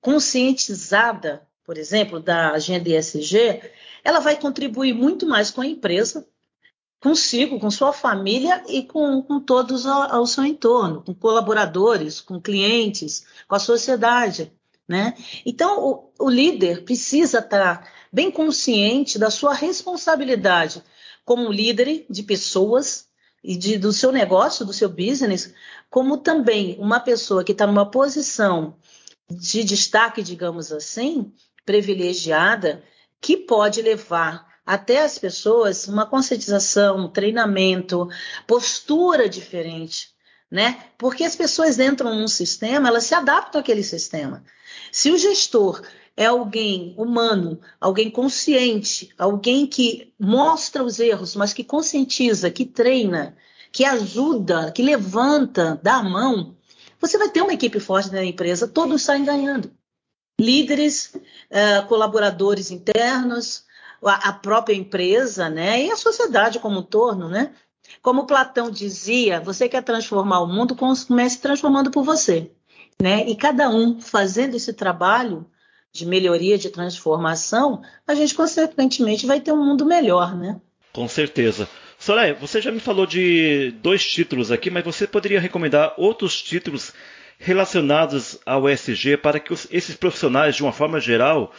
conscientizada, 0.00 1.46
por 1.64 1.78
exemplo, 1.78 2.20
da 2.20 2.52
agenda 2.52 2.88
ESG, 2.88 3.62
ela 4.04 4.20
vai 4.20 4.38
contribuir 4.38 4.92
muito 4.92 5.26
mais 5.26 5.50
com 5.50 5.60
a 5.60 5.66
empresa 5.66 6.26
consigo, 7.00 7.60
com 7.60 7.70
sua 7.70 7.92
família 7.92 8.64
e 8.66 8.82
com, 8.82 9.20
com 9.22 9.38
todos 9.38 9.84
ao, 9.84 10.10
ao, 10.10 10.26
seu 10.26 10.42
entorno, 10.42 11.02
com 11.02 11.14
colaboradores, 11.14 12.18
com 12.18 12.40
clientes, 12.40 13.26
com 13.46 13.54
a 13.54 13.58
sociedade. 13.58 14.50
Né? 14.88 15.14
Então, 15.44 15.84
o, 15.84 16.10
o 16.18 16.30
líder 16.30 16.82
precisa 16.84 17.40
estar 17.40 17.90
bem 18.10 18.30
consciente 18.30 19.18
da 19.18 19.30
sua 19.30 19.52
responsabilidade 19.52 20.82
como 21.26 21.52
líder 21.52 22.06
de 22.08 22.22
pessoas 22.22 23.06
e 23.42 23.54
de, 23.54 23.76
do 23.76 23.92
seu 23.92 24.10
negócio, 24.10 24.64
do 24.64 24.72
seu 24.72 24.88
business, 24.88 25.52
como 25.90 26.16
também 26.16 26.76
uma 26.78 27.00
pessoa 27.00 27.44
que 27.44 27.52
está 27.52 27.66
numa 27.66 27.90
posição 27.90 28.76
de 29.28 29.62
destaque, 29.62 30.22
digamos 30.22 30.72
assim, 30.72 31.32
privilegiada, 31.64 32.82
que 33.20 33.36
pode 33.36 33.80
levar 33.82 34.46
até 34.66 35.02
as 35.02 35.18
pessoas 35.18 35.88
uma 35.88 36.06
conscientização, 36.06 37.06
um 37.06 37.08
treinamento, 37.08 38.08
postura 38.46 39.28
diferente, 39.28 40.08
né? 40.50 40.84
Porque 40.96 41.24
as 41.24 41.36
pessoas 41.36 41.78
entram 41.78 42.14
num 42.14 42.28
sistema, 42.28 42.88
elas 42.88 43.04
se 43.04 43.14
adaptam 43.14 43.60
àquele 43.60 43.82
sistema. 43.82 44.44
Se 44.90 45.10
o 45.10 45.18
gestor 45.18 45.82
é 46.16 46.26
alguém 46.26 46.94
humano, 46.96 47.60
alguém 47.80 48.10
consciente, 48.10 49.12
alguém 49.18 49.66
que 49.66 50.12
mostra 50.18 50.82
os 50.82 50.98
erros, 50.98 51.34
mas 51.34 51.52
que 51.52 51.64
conscientiza, 51.64 52.50
que 52.50 52.64
treina, 52.64 53.36
que 53.72 53.84
ajuda, 53.84 54.70
que 54.70 54.82
levanta, 54.82 55.78
dá 55.82 55.96
a 55.96 56.02
mão, 56.02 56.56
você 57.00 57.18
vai 57.18 57.28
ter 57.28 57.42
uma 57.42 57.52
equipe 57.52 57.80
forte 57.80 58.12
na 58.12 58.24
empresa, 58.24 58.68
todos 58.68 59.02
saem 59.02 59.24
ganhando. 59.24 59.70
Líderes, 60.40 61.14
uh, 61.14 61.86
colaboradores 61.86 62.70
internos, 62.70 63.64
a, 64.02 64.32
própria 64.32 64.74
empresa, 64.74 65.48
né? 65.48 65.84
E 65.84 65.90
a 65.90 65.96
sociedade 65.96 66.58
como 66.58 66.80
um 66.80 66.82
torno, 66.82 67.28
né? 67.28 67.52
Como 68.02 68.26
Platão 68.26 68.70
dizia, 68.70 69.40
você 69.40 69.68
quer 69.68 69.82
transformar 69.82 70.40
o 70.40 70.46
mundo, 70.46 70.74
comece 70.74 71.40
transformando 71.40 71.90
por 71.90 72.02
você, 72.02 72.50
né? 73.00 73.26
E 73.26 73.36
cada 73.36 73.68
um 73.68 74.00
fazendo 74.00 74.56
esse 74.56 74.72
trabalho 74.72 75.46
de 75.92 76.04
melhoria, 76.04 76.58
de 76.58 76.70
transformação, 76.70 77.82
a 78.06 78.14
gente 78.14 78.34
consequentemente 78.34 79.26
vai 79.26 79.40
ter 79.40 79.52
um 79.52 79.64
mundo 79.64 79.86
melhor, 79.86 80.36
né? 80.36 80.60
Com 80.92 81.06
certeza. 81.08 81.68
Soraya, 81.98 82.34
você 82.34 82.60
já 82.60 82.72
me 82.72 82.80
falou 82.80 83.06
de 83.06 83.72
dois 83.82 84.04
títulos 84.04 84.50
aqui, 84.50 84.70
mas 84.70 84.84
você 84.84 85.06
poderia 85.06 85.40
recomendar 85.40 85.94
outros 85.96 86.42
títulos 86.42 86.92
relacionados 87.44 88.38
ao 88.46 88.68
ESG 88.68 89.18
para 89.18 89.38
que 89.38 89.52
os, 89.52 89.68
esses 89.70 89.94
profissionais, 89.94 90.56
de 90.56 90.62
uma 90.62 90.72
forma 90.72 90.98
geral, 90.98 91.52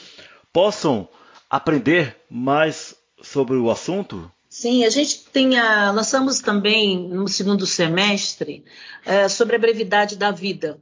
possam 0.52 1.08
aprender 1.48 2.18
mais 2.28 2.96
sobre 3.22 3.56
o 3.56 3.70
assunto? 3.70 4.32
Sim, 4.50 4.84
a 4.84 4.90
gente 4.90 5.26
tem 5.26 5.60
a, 5.60 5.92
lançamos 5.92 6.40
também 6.40 7.08
no 7.08 7.28
segundo 7.28 7.68
semestre 7.68 8.66
é, 9.06 9.30
sobre 9.30 9.58
a 9.58 9.60
brevidade 9.60 10.16
da 10.16 10.32
vida, 10.32 10.82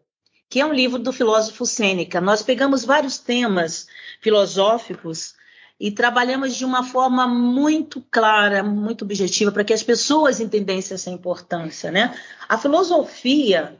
que 0.49 0.61
é 0.61 0.65
um 0.65 0.73
livro 0.73 0.97
do 0.97 1.11
filósofo 1.11 1.65
Sêneca. 1.65 2.21
Nós 2.21 2.41
pegamos 2.41 2.85
vários 2.85 3.17
temas 3.17 3.87
filosóficos 4.21 5.35
e 5.77 5.91
trabalhamos 5.91 6.55
de 6.55 6.63
uma 6.63 6.81
forma 6.81 7.27
muito 7.27 8.01
clara, 8.09 8.63
muito 8.63 9.03
objetiva, 9.03 9.51
para 9.51 9.65
que 9.65 9.73
as 9.73 9.83
pessoas 9.83 10.39
entendessem 10.39 10.95
essa 10.95 11.09
importância. 11.09 11.91
Né? 11.91 12.17
A 12.47 12.57
filosofia, 12.57 13.77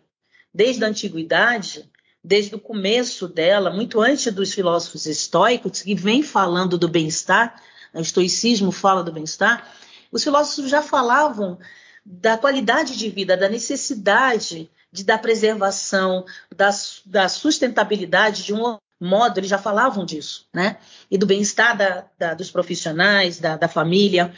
desde 0.53 0.83
a 0.83 0.87
antiguidade, 0.87 1.89
desde 2.23 2.55
o 2.55 2.59
começo 2.59 3.27
dela, 3.27 3.69
muito 3.69 3.99
antes 3.99 4.31
dos 4.33 4.53
filósofos 4.53 5.05
estoicos, 5.05 5.81
que 5.81 5.95
vem 5.95 6.21
falando 6.23 6.77
do 6.77 6.87
bem-estar, 6.87 7.61
o 7.93 7.99
estoicismo 7.99 8.71
fala 8.71 9.03
do 9.03 9.11
bem-estar, 9.11 9.67
os 10.11 10.23
filósofos 10.23 10.69
já 10.69 10.81
falavam 10.81 11.57
da 12.05 12.37
qualidade 12.37 12.97
de 12.97 13.09
vida, 13.09 13.35
da 13.35 13.49
necessidade 13.49 14.69
de, 14.91 15.03
da 15.03 15.17
preservação, 15.17 16.25
da, 16.55 16.69
da 17.05 17.27
sustentabilidade 17.27 18.43
de 18.43 18.53
um 18.53 18.77
modo, 18.99 19.39
eles 19.39 19.49
já 19.49 19.57
falavam 19.57 20.05
disso, 20.05 20.47
né? 20.53 20.77
E 21.09 21.17
do 21.17 21.25
bem-estar 21.25 22.07
dos 22.37 22.51
profissionais, 22.51 23.39
da, 23.39 23.57
da 23.57 23.67
família. 23.67 24.33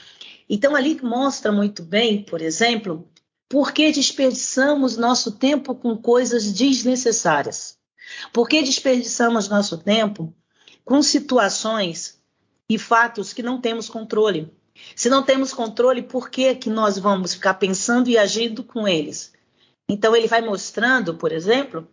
Então, 0.49 0.75
ali 0.75 0.99
mostra 1.01 1.51
muito 1.51 1.83
bem, 1.83 2.23
por 2.23 2.41
exemplo, 2.41 3.07
por 3.49 3.71
que 3.71 3.91
desperdiçamos 3.91 4.97
nosso 4.97 5.31
tempo 5.31 5.75
com 5.75 5.95
coisas 5.97 6.51
desnecessárias? 6.51 7.77
Por 8.33 8.47
que 8.47 8.61
desperdiçamos 8.61 9.47
nosso 9.47 9.77
tempo 9.77 10.33
com 10.83 11.01
situações 11.01 12.19
e 12.69 12.77
fatos 12.77 13.33
que 13.33 13.43
não 13.43 13.59
temos 13.59 13.89
controle? 13.89 14.51
Se 14.95 15.09
não 15.09 15.23
temos 15.23 15.53
controle, 15.53 16.01
por 16.01 16.29
que, 16.29 16.55
que 16.55 16.69
nós 16.69 16.97
vamos 16.97 17.33
ficar 17.33 17.55
pensando 17.55 18.09
e 18.09 18.17
agindo 18.17 18.63
com 18.63 18.87
eles? 18.87 19.33
Então, 19.87 20.15
ele 20.15 20.27
vai 20.27 20.41
mostrando, 20.41 21.15
por 21.15 21.31
exemplo, 21.31 21.87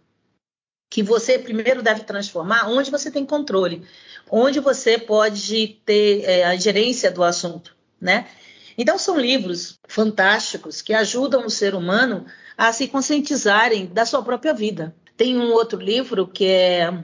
que 0.90 1.02
você 1.02 1.38
primeiro 1.38 1.82
deve 1.82 2.04
transformar 2.04 2.68
onde 2.68 2.90
você 2.90 3.10
tem 3.10 3.24
controle, 3.24 3.86
onde 4.30 4.60
você 4.60 4.98
pode 4.98 5.80
ter 5.84 6.24
é, 6.24 6.44
a 6.44 6.56
gerência 6.56 7.10
do 7.10 7.22
assunto, 7.22 7.76
né? 8.00 8.28
Então, 8.76 8.98
são 8.98 9.18
livros 9.18 9.78
fantásticos 9.86 10.82
que 10.82 10.94
ajudam 10.94 11.46
o 11.46 11.50
ser 11.50 11.74
humano 11.74 12.26
a 12.56 12.72
se 12.72 12.88
conscientizarem 12.88 13.86
da 13.86 14.04
sua 14.04 14.22
própria 14.22 14.54
vida. 14.54 14.94
Tem 15.16 15.38
um 15.38 15.52
outro 15.52 15.80
livro 15.80 16.26
que 16.26 16.46
é 16.46 17.02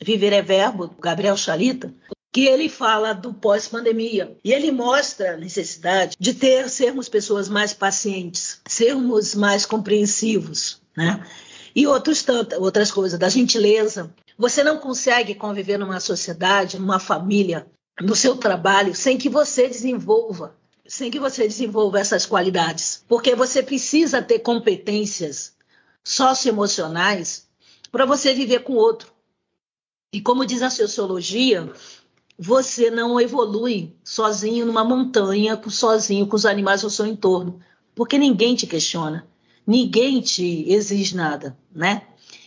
Viver 0.00 0.32
é 0.32 0.42
Verbo, 0.42 0.88
do 0.88 1.00
Gabriel 1.00 1.36
Chalita, 1.36 1.94
que 2.32 2.46
ele 2.46 2.68
fala 2.68 3.12
do 3.12 3.34
pós-pandemia. 3.34 4.36
E 4.42 4.52
ele 4.52 4.72
mostra 4.72 5.34
a 5.34 5.36
necessidade 5.36 6.16
de 6.18 6.34
ter, 6.34 6.68
sermos 6.70 7.08
pessoas 7.08 7.48
mais 7.48 7.74
pacientes, 7.74 8.60
sermos 8.66 9.34
mais 9.34 9.66
compreensivos, 9.66 10.80
né? 10.96 11.24
E 11.74 11.86
outros 11.86 12.22
tantas, 12.22 12.58
outras 12.58 12.90
coisas, 12.90 13.18
da 13.18 13.28
gentileza. 13.28 14.12
Você 14.38 14.62
não 14.62 14.78
consegue 14.78 15.34
conviver 15.34 15.78
numa 15.78 16.00
sociedade, 16.00 16.78
numa 16.78 16.98
família, 16.98 17.66
no 18.00 18.16
seu 18.16 18.36
trabalho 18.36 18.94
sem 18.94 19.18
que 19.18 19.28
você 19.28 19.68
desenvolva, 19.68 20.54
sem 20.92 21.10
que 21.10 21.18
você 21.18 21.48
desenvolva 21.48 21.98
essas 21.98 22.26
qualidades, 22.26 23.02
porque 23.08 23.34
você 23.34 23.62
precisa 23.62 24.20
ter 24.20 24.40
competências 24.40 25.54
socioemocionais 26.04 27.48
para 27.90 28.04
você 28.04 28.34
viver 28.34 28.58
com 28.58 28.74
o 28.74 28.76
outro. 28.76 29.10
E 30.12 30.20
como 30.20 30.44
diz 30.44 30.60
a 30.60 30.68
sociologia, 30.68 31.72
você 32.38 32.90
não 32.90 33.18
evolui 33.18 33.96
sozinho 34.04 34.66
numa 34.66 34.84
montanha, 34.84 35.58
sozinho 35.66 36.26
com 36.26 36.36
os 36.36 36.44
animais 36.44 36.84
ao 36.84 36.90
seu 36.90 37.06
entorno, 37.06 37.58
porque 37.94 38.18
ninguém 38.18 38.54
te 38.54 38.66
questiona, 38.66 39.26
ninguém 39.66 40.20
te 40.20 40.70
exige 40.70 41.16
nada, 41.16 41.56
né? 41.74 42.02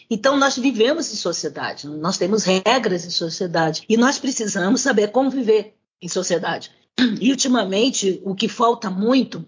Então 0.08 0.38
nós 0.38 0.56
vivemos 0.56 1.12
em 1.12 1.16
sociedade, 1.16 1.88
nós 1.88 2.20
temos 2.20 2.44
regras 2.44 3.06
em 3.06 3.10
sociedade 3.10 3.84
e 3.90 3.98
nós 3.98 4.20
precisamos 4.20 4.82
saber 4.82 5.08
como 5.08 5.32
viver 5.32 5.74
em 6.00 6.08
sociedade. 6.08 6.72
E 7.20 7.32
ultimamente 7.32 8.22
o 8.24 8.34
que 8.34 8.48
falta 8.48 8.90
muito 8.90 9.46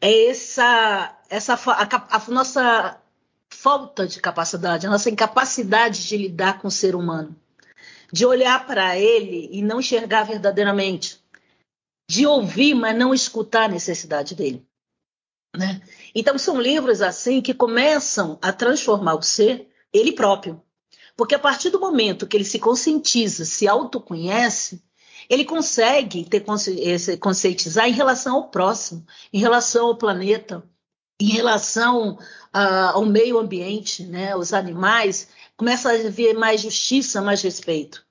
é 0.00 0.26
essa 0.26 1.18
essa 1.28 1.54
a, 1.54 2.16
a 2.16 2.30
nossa 2.30 3.00
falta 3.48 4.06
de 4.06 4.20
capacidade, 4.20 4.86
a 4.86 4.90
nossa 4.90 5.10
incapacidade 5.10 6.06
de 6.06 6.16
lidar 6.16 6.60
com 6.60 6.68
o 6.68 6.70
ser 6.70 6.94
humano 6.94 7.36
de 8.12 8.26
olhar 8.26 8.66
para 8.66 8.98
ele 8.98 9.48
e 9.52 9.62
não 9.62 9.80
enxergar 9.80 10.24
verdadeiramente, 10.24 11.20
de 12.08 12.26
ouvir, 12.26 12.74
mas 12.74 12.96
não 12.96 13.14
escutar 13.14 13.64
a 13.64 13.72
necessidade 13.72 14.34
dele. 14.34 14.66
Né? 15.56 15.80
Então, 16.14 16.36
são 16.38 16.60
livros 16.60 17.02
assim 17.02 17.40
que 17.40 17.54
começam 17.54 18.38
a 18.42 18.52
transformar 18.52 19.14
o 19.14 19.22
ser 19.22 19.68
ele 19.92 20.12
próprio. 20.12 20.60
Porque 21.16 21.34
a 21.34 21.38
partir 21.38 21.70
do 21.70 21.80
momento 21.80 22.26
que 22.26 22.36
ele 22.36 22.44
se 22.44 22.58
conscientiza, 22.58 23.44
se 23.44 23.68
autoconhece, 23.68 24.82
ele 25.30 25.44
consegue 25.44 26.24
ter 26.24 26.44
conscientizar 27.20 27.88
em 27.88 27.92
relação 27.92 28.34
ao 28.34 28.50
próximo, 28.50 29.06
em 29.32 29.38
relação 29.38 29.86
ao 29.86 29.96
planeta, 29.96 30.64
em 31.20 31.28
relação 31.28 32.14
uh, 32.14 32.90
ao 32.94 33.06
meio 33.06 33.38
ambiente, 33.38 34.04
né, 34.04 34.34
os 34.34 34.52
animais, 34.52 35.28
começa 35.56 35.90
a 35.90 35.92
haver 35.92 36.34
mais 36.34 36.62
justiça, 36.62 37.22
mais 37.22 37.42
respeito. 37.42 38.04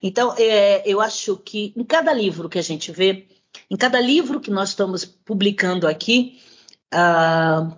Então, 0.00 0.32
é, 0.38 0.82
eu 0.86 1.00
acho 1.00 1.36
que 1.38 1.74
em 1.76 1.82
cada 1.82 2.12
livro 2.12 2.48
que 2.48 2.58
a 2.58 2.62
gente 2.62 2.92
vê, 2.92 3.26
em 3.68 3.76
cada 3.76 4.00
livro 4.00 4.40
que 4.40 4.50
nós 4.50 4.68
estamos 4.68 5.04
publicando 5.04 5.88
aqui, 5.88 6.40
uh, 6.94 7.76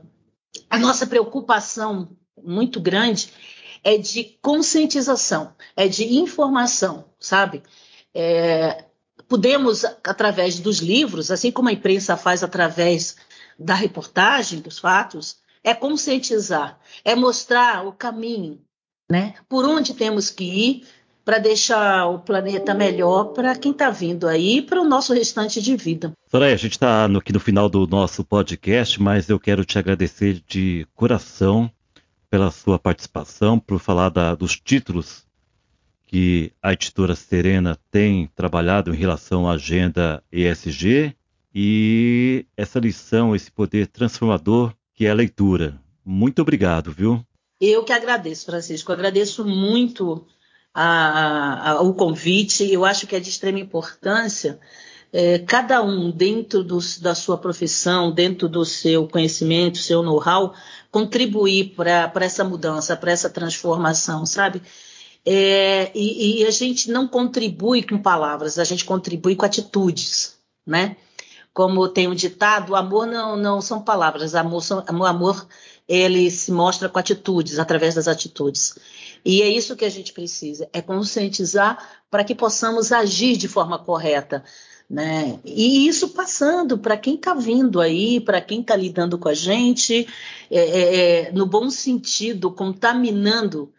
a 0.69 0.79
nossa 0.79 1.07
preocupação 1.07 2.15
muito 2.43 2.79
grande 2.79 3.33
é 3.83 3.97
de 3.97 4.39
conscientização, 4.43 5.55
é 5.75 5.89
de 5.89 6.15
informação, 6.15 7.07
sabe? 7.19 7.63
É, 8.15 8.85
podemos, 9.29 9.85
através 9.85 10.61
dos 10.61 10.79
livros, 10.79 11.31
assim 11.31 11.51
como 11.51 11.69
a 11.69 11.73
imprensa 11.73 12.17
faz 12.17 12.43
através 12.43 13.17
da 13.59 13.75
reportagem, 13.75 14.61
dos 14.61 14.79
fatos, 14.79 15.37
é 15.65 15.75
conscientizar, 15.75 16.79
é 17.05 17.15
mostrar 17.15 17.87
o 17.87 17.93
caminho, 17.93 18.61
né? 19.11 19.35
Por 19.49 19.65
onde 19.65 19.95
temos 19.95 20.31
que 20.31 20.45
ir 20.45 20.87
para 21.25 21.39
deixar 21.39 22.07
o 22.07 22.19
planeta 22.19 22.75
melhor 22.75 23.27
para 23.27 23.55
quem 23.55 23.71
está 23.71 23.91
vindo 23.91 24.27
aí 24.27 24.61
para 24.61 24.81
o 24.81 24.85
nosso 24.85 25.15
restante 25.15 25.63
de 25.63 25.77
vida. 25.77 26.13
Soraya, 26.29 26.55
a 26.55 26.59
gente 26.59 26.73
está 26.73 27.05
aqui 27.05 27.33
no 27.33 27.39
final 27.39 27.69
do 27.69 27.87
nosso 27.87 28.25
podcast, 28.25 29.01
mas 29.01 29.29
eu 29.29 29.39
quero 29.39 29.65
te 29.65 29.79
agradecer 29.79 30.43
de 30.49 30.87
coração 30.95 31.71
pela 32.29 32.51
sua 32.51 32.79
participação, 32.79 33.59
por 33.59 33.79
falar 33.79 34.09
da, 34.09 34.35
dos 34.35 34.59
títulos 34.59 35.25
que 36.13 36.53
a 36.63 36.75
editora 36.75 37.17
Serena 37.17 37.79
tem 37.91 38.29
trabalhado 38.37 38.93
em 38.93 38.99
relação 38.99 39.49
à 39.49 39.55
agenda 39.55 40.23
ESG 40.31 41.17
e 41.55 42.45
essa 42.55 42.79
lição, 42.79 43.35
esse 43.35 43.51
poder 43.51 43.87
transformador 43.87 44.75
que 44.95 45.07
é 45.07 45.11
a 45.11 45.15
leitura. 45.15 45.81
Muito 46.05 46.43
obrigado, 46.43 46.93
viu? 46.93 47.25
Eu 47.59 47.83
que 47.83 47.95
agradeço, 47.95 48.45
Francisco. 48.45 48.93
agradeço 48.93 49.43
muito 49.43 50.27
a, 50.75 51.71
a, 51.71 51.81
o 51.81 51.95
convite. 51.95 52.71
Eu 52.71 52.85
acho 52.85 53.07
que 53.07 53.17
é 53.17 53.21
de 53.21 53.31
extrema 53.31 53.59
importância 53.59 54.61
é, 55.11 55.39
cada 55.39 55.83
um 55.83 56.11
dentro 56.11 56.63
do, 56.63 56.79
da 57.01 57.15
sua 57.15 57.39
profissão, 57.39 58.13
dentro 58.13 58.51
do 58.51 58.67
seu 58.67 59.09
conhecimento, 59.09 59.79
seu 59.79 60.03
know-how, 60.03 60.53
contribuir 60.91 61.75
para 61.75 62.13
essa 62.17 62.45
mudança, 62.45 62.95
para 62.99 63.13
essa 63.13 63.31
transformação, 63.31 64.27
sabe? 64.27 64.61
É, 65.25 65.93
e, 65.95 66.43
e, 66.43 66.47
a 66.47 66.51
gente 66.51 66.91
não 66.91 67.07
contribui 67.07 67.83
com 67.83 67.97
palavras, 67.97 68.59
a 68.59 68.65
gente 68.65 68.85
contribui 68.85 69.37
com 69.37 69.47
atitudes, 69.47 70.37
né? 70.67 70.97
Como 71.55 71.87
tem 71.89 72.09
um 72.09 72.15
ditado, 72.15 72.75
amor 72.75 73.07
não, 73.07 73.37
não 73.37 73.61
são 73.61 73.81
palavras, 73.81 74.35
amor, 74.35 74.63
são, 74.63 74.85
amor 74.89 75.47
ele 75.87 76.31
se 76.31 76.51
mostra 76.51 76.89
com 76.89 76.99
atitudes, 76.99 77.59
através 77.59 77.95
das 77.95 78.09
atitudes. 78.09 78.75
E 79.25 79.43
é 79.43 79.49
isso 79.49 79.77
que 79.77 79.85
a 79.85 79.91
gente 79.91 80.13
precisa, 80.13 80.69
é 80.73 80.81
conscientizar 80.81 82.03
para 82.11 82.25
que 82.25 82.35
possamos 82.35 82.91
agir 82.91 83.37
de 83.37 83.47
forma 83.47 83.79
correta. 83.79 84.43
Né? 84.89 85.39
E 85.45 85.87
isso 85.87 86.11
passando 86.11 86.77
para 86.77 86.97
quem 86.97 87.15
está 87.15 87.33
vindo 87.33 87.81
aí, 87.81 88.21
para 88.21 88.41
quem 88.41 88.61
está 88.61 88.77
lidando 88.77 89.17
com 89.17 89.29
a 89.29 89.35
gente, 89.35 90.07
é, 90.51 90.59
é, 90.59 91.27
é, 91.29 91.33
no 91.33 91.47
bom 91.47 91.71
sentido, 91.71 92.51
contaminando 92.51 93.73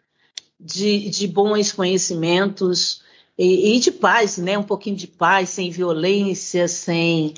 de, 0.64 1.10
de 1.10 1.28
bons 1.28 1.70
conhecimentos 1.70 3.02
e, 3.36 3.76
e, 3.76 3.80
de 3.80 3.92
paz, 3.92 4.38
né? 4.38 4.56
um 4.56 4.62
pouquinho 4.62 4.96
de 4.96 5.06
paz, 5.06 5.50
sem 5.50 5.70
violência, 5.70 6.66
sem, 6.66 7.34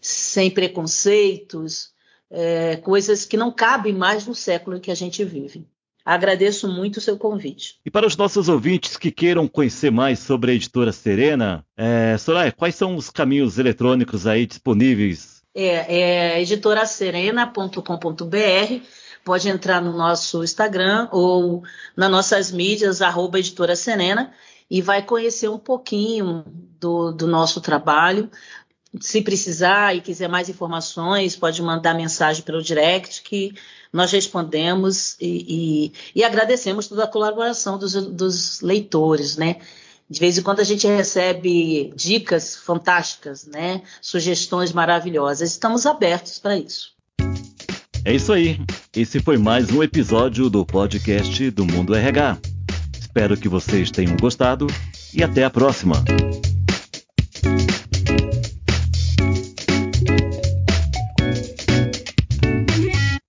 sem 0.00 0.50
preconceitos, 0.50 1.90
é, 2.30 2.76
coisas 2.76 3.26
que 3.26 3.36
não 3.36 3.52
cabem 3.52 3.92
mais 3.92 4.26
no 4.26 4.34
século 4.34 4.78
em 4.78 4.80
que 4.80 4.90
a 4.90 4.94
gente 4.94 5.22
vive. 5.22 5.66
Agradeço 6.04 6.66
muito 6.66 6.96
o 6.96 7.00
seu 7.00 7.16
convite. 7.16 7.76
E 7.84 7.90
para 7.90 8.04
os 8.06 8.16
nossos 8.16 8.48
ouvintes 8.48 8.96
que 8.96 9.12
queiram 9.12 9.46
conhecer 9.46 9.92
mais 9.92 10.18
sobre 10.18 10.50
a 10.50 10.54
editora 10.54 10.90
Serena, 10.92 11.64
é, 11.76 12.16
Soraya, 12.18 12.50
quais 12.50 12.74
são 12.74 12.96
os 12.96 13.08
caminhos 13.10 13.58
eletrônicos 13.58 14.26
aí 14.26 14.46
disponíveis? 14.46 15.42
É, 15.54 16.00
é 16.00 16.42
editoraserena.com.br. 16.42 18.82
Pode 19.24 19.48
entrar 19.48 19.80
no 19.80 19.92
nosso 19.92 20.42
Instagram 20.42 21.08
ou 21.12 21.62
nas 21.96 22.10
nossas 22.10 22.50
mídias, 22.50 23.00
arroba 23.00 23.38
editora 23.38 23.76
Serena, 23.76 24.32
e 24.70 24.82
vai 24.82 25.02
conhecer 25.02 25.48
um 25.48 25.58
pouquinho 25.58 26.44
do, 26.80 27.12
do 27.12 27.26
nosso 27.26 27.60
trabalho 27.60 28.30
se 29.00 29.22
precisar 29.22 29.96
e 29.96 30.00
quiser 30.00 30.28
mais 30.28 30.48
informações, 30.48 31.36
pode 31.36 31.62
mandar 31.62 31.94
mensagem 31.94 32.42
pelo 32.42 32.62
direct 32.62 33.22
que 33.22 33.54
nós 33.92 34.10
respondemos 34.10 35.16
e, 35.20 35.92
e, 36.14 36.20
e 36.20 36.24
agradecemos 36.24 36.88
toda 36.88 37.04
a 37.04 37.08
colaboração 37.08 37.78
dos, 37.78 37.94
dos, 37.94 38.60
leitores, 38.60 39.36
né? 39.36 39.56
De 40.08 40.20
vez 40.20 40.36
em 40.36 40.42
quando 40.42 40.60
a 40.60 40.64
gente 40.64 40.86
recebe 40.86 41.92
dicas 41.96 42.54
fantásticas, 42.54 43.46
né? 43.46 43.82
Sugestões 44.00 44.72
maravilhosas. 44.72 45.52
Estamos 45.52 45.86
abertos 45.86 46.38
para 46.38 46.56
isso. 46.56 46.92
É 48.04 48.12
isso 48.12 48.32
aí. 48.32 48.60
Esse 48.96 49.20
foi 49.20 49.36
mais 49.38 49.70
um 49.70 49.80
episódio 49.80 50.50
do 50.50 50.66
podcast 50.66 51.50
do 51.52 51.64
Mundo 51.64 51.94
RH. 51.94 52.38
Espero 52.98 53.36
que 53.36 53.48
vocês 53.48 53.92
tenham 53.92 54.16
gostado 54.16 54.66
e 55.14 55.22
até 55.22 55.44
a 55.44 55.50
próxima. 55.50 56.02